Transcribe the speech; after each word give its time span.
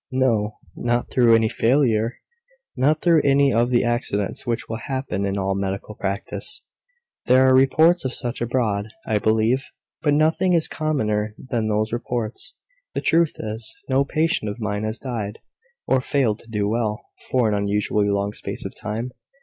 No; 0.11 0.57
not 0.75 1.11
through 1.11 1.35
any 1.35 1.47
failure; 1.47 2.17
not 2.75 3.03
through 3.03 3.21
any 3.23 3.53
of 3.53 3.69
the 3.69 3.83
accidents 3.83 4.47
which 4.47 4.67
will 4.67 4.77
happen 4.87 5.27
in 5.27 5.37
all 5.37 5.53
medical 5.53 5.93
practice. 5.93 6.63
There 7.27 7.47
are 7.47 7.53
reports 7.53 8.03
of 8.03 8.11
such 8.11 8.41
abroad, 8.41 8.87
I 9.05 9.19
believe; 9.19 9.65
but 10.01 10.15
nothing 10.15 10.53
is 10.53 10.67
commoner 10.67 11.35
than 11.37 11.67
those 11.67 11.93
reports. 11.93 12.55
The 12.95 13.01
truth 13.01 13.35
is, 13.37 13.75
no 13.89 14.03
patient 14.03 14.49
of 14.49 14.59
mine 14.59 14.85
has 14.85 14.97
died, 14.97 15.37
or 15.85 16.01
failed 16.01 16.39
to 16.39 16.49
do 16.49 16.67
well, 16.67 17.05
for 17.29 17.47
an 17.47 17.53
unusually 17.53 18.09
long 18.09 18.31
space 18.31 18.65
of 18.65 18.73
time. 18.75 19.11